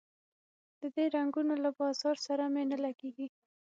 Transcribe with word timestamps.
د 0.81 0.83
دې 0.95 1.05
رنګونو 1.15 1.53
له 1.63 1.69
بازار 1.79 2.15
سره 2.27 2.43
مي 2.53 2.63
نه 2.71 2.77
لګیږي 2.85 3.27